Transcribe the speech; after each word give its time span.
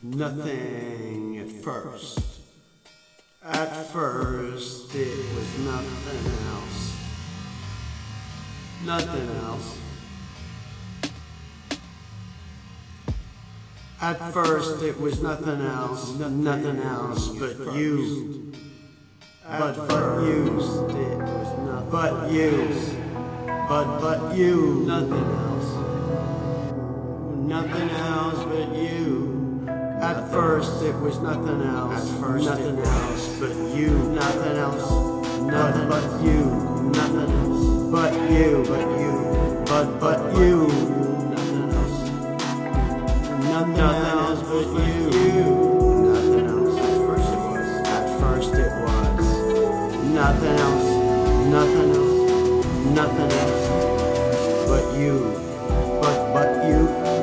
Nothing 0.00 1.38
at 1.38 1.50
first. 1.64 2.20
At 3.44 3.74
first, 3.86 4.94
it 4.94 5.18
was 5.34 5.58
nothing 5.58 6.32
else. 6.52 6.96
Nothing 8.84 9.28
else. 9.38 9.78
At 14.00 14.32
first, 14.32 14.82
it 14.84 15.00
was 15.00 15.20
nothing 15.20 15.60
else, 15.60 16.16
nothing 16.16 16.78
else 16.80 17.28
but 17.30 17.74
you. 17.74 18.52
But 19.48 19.88
but 19.88 20.22
used, 20.22 20.90
it 20.90 21.18
was 21.18 21.58
nothing. 21.58 21.90
But 21.90 22.30
used, 22.30 22.94
but 23.68 23.98
but 23.98 24.36
you, 24.36 24.84
nothing 24.86 25.24
else. 25.24 25.47
At 30.18 30.32
first, 30.32 30.82
it 30.82 30.96
was 30.96 31.20
nothing 31.20 31.62
else. 31.62 32.10
At 32.10 32.20
first, 32.20 32.44
nothing 32.46 32.78
else 32.80 33.38
but 33.38 33.54
you. 33.76 33.90
Nothing 34.18 34.56
else. 34.56 34.90
Nothing 35.42 35.88
but 35.88 36.24
you. 36.24 36.42
Nothing 36.90 37.30
else. 37.38 37.92
But 37.92 38.12
you. 38.28 38.64
But 38.66 38.86
you. 38.98 39.64
But 39.70 40.00
but 40.00 40.36
you. 40.36 40.66
Nothing 41.30 41.70
else. 41.70 41.98
Nothing, 43.46 43.78
else 43.78 44.42
but 44.42 44.66
you. 44.82 45.46
Nothing 46.10 46.46
else. 46.48 46.78
At 46.82 46.98
first 47.06 47.30
it 47.30 47.44
was. 47.46 47.68
At 47.86 48.20
first 48.20 48.54
it 48.54 48.72
was. 48.82 49.26
Nothing 50.18 50.58
else. 50.66 50.88
Nothing 51.54 51.90
else. 51.94 52.66
Nothing 52.98 53.30
else. 53.38 53.66
But 54.66 54.98
you. 54.98 55.14
But 56.02 56.34
but 56.34 56.66
you. 56.66 57.17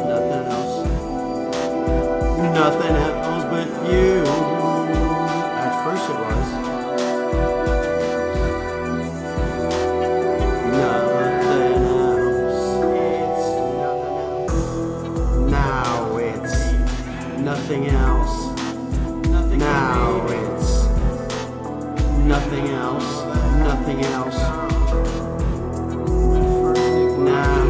Nothing 2.65 2.95
else. 2.95 3.43
But 3.51 3.67
you. 3.91 4.25
At 5.61 5.73
first 5.83 6.09
it 6.09 6.17
was. 6.17 6.49
Nothing 10.81 11.45
else. 12.17 12.65
It's 16.17 16.65
nothing 17.39 17.83
else. 17.85 18.35
Now 19.59 20.25
it's 20.27 20.69
nothing 22.25 22.65
else. 22.71 23.09
Now 23.21 23.29
it's 23.29 23.61
nothing 23.63 23.99
else. 24.01 24.01
Nothing 24.01 24.01
else. 24.05 24.39
Now 27.29 27.61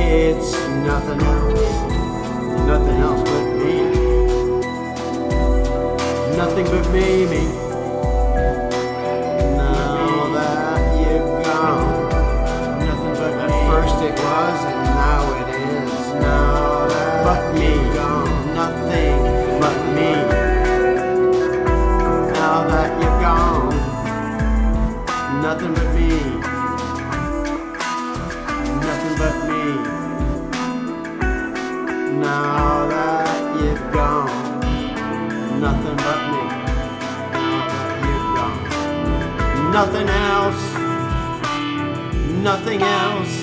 it's 0.00 0.50
nothing 0.84 1.20
else. 1.20 1.99
Nothing 2.66 2.98
else 2.98 3.22
but 3.22 3.46
me. 3.58 3.74
Nothing 6.36 6.66
but 6.66 6.86
me, 6.92 7.26
me. 7.26 7.44
Now 9.56 10.32
that 10.34 10.80
you've 11.00 11.44
gone. 11.44 12.08
Nothing 12.86 13.14
but 13.20 13.32
me. 13.36 13.42
at 13.42 13.52
first 13.70 13.96
it 14.02 14.14
was 14.18 14.58
and 14.70 14.82
now 14.84 15.22
it 15.40 15.48
is. 15.54 15.92
Now 16.20 16.88
that 16.88 17.24
but 17.24 17.42
me 17.54 17.72
gone. 17.94 18.54
Nothing 18.54 19.18
but 19.60 19.78
me. 19.96 20.12
Now 22.32 22.56
that 22.72 22.90
you're 23.00 23.20
gone. 23.20 23.74
Nothing 25.42 25.72
but 25.74 25.88
me. 25.94 26.49
Nothing 35.80 35.96
but 35.96 36.20
me. 36.30 36.42
Nothing 39.72 40.08
else. 40.10 40.62
Nothing 42.42 42.82
else. 42.82 43.34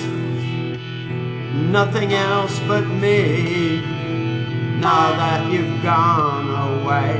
Nothing 1.72 2.12
else 2.12 2.60
but 2.68 2.86
me. 2.86 3.80
Now 4.78 5.16
that 5.16 5.50
you've 5.50 5.82
gone 5.82 6.48
away 6.78 7.12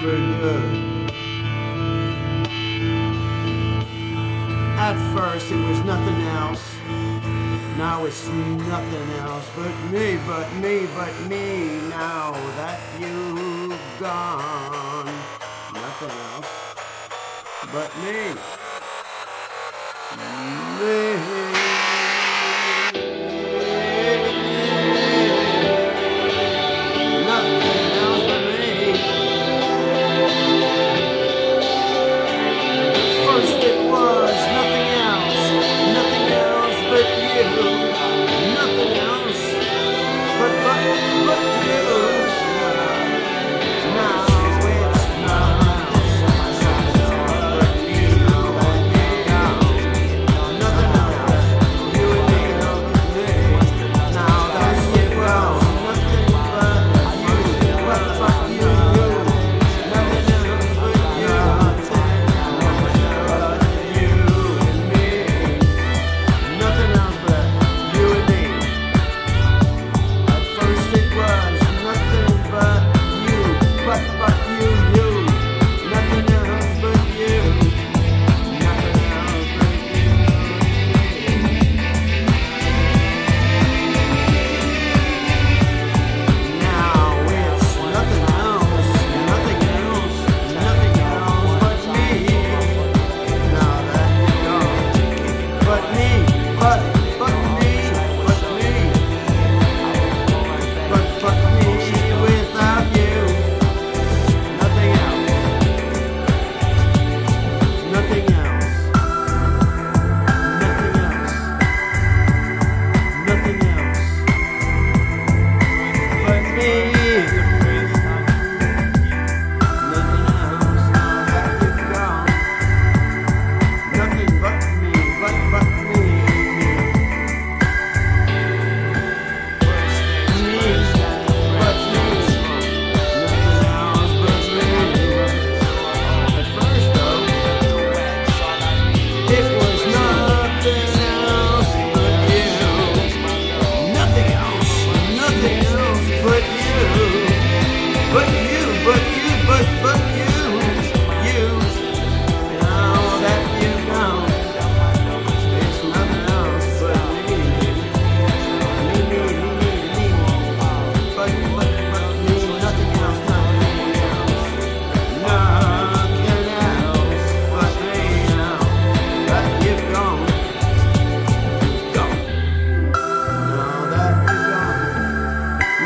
for 0.00 0.16
good. 0.38 1.10
At 4.78 4.96
first 5.16 5.50
it 5.50 5.68
was 5.68 5.80
nothing 5.80 6.20
else. 6.28 6.64
Now 7.76 8.04
it's 8.04 8.28
nothing 8.28 9.10
else 9.18 9.50
but 9.56 9.74
me, 9.90 10.16
but 10.28 10.52
me, 10.62 10.86
but 10.94 11.12
me. 11.28 11.80
Now 11.88 12.30
that 12.56 12.80
you've 13.00 13.76
gone. 13.98 15.06
Nothing 15.74 16.10
else 16.10 16.46
but 17.72 17.90
me. 18.04 18.34
Me. 20.78 21.43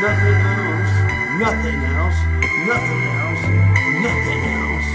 Nothing 0.01 0.33
else, 0.33 0.93
nothing 1.39 1.83
else, 1.83 2.19
nothing 2.67 3.03
else, 3.19 3.43
nothing 4.05 4.43
else. 4.45 4.87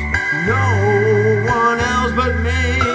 No 0.47 1.45
one 1.47 1.79
else 1.81 2.13
but 2.13 2.41
me. 2.41 2.94